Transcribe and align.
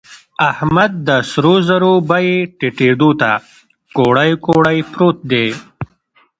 احمد 0.49 0.91
د 1.07 1.09
سرو 1.31 1.55
زرو 1.67 1.93
بيې 2.09 2.31
ټيټېدو 2.59 3.09
ته 3.21 3.31
کوړۍ 3.97 4.31
کوړۍ 4.45 4.79
پروت 4.91 5.17
دی. 5.31 5.47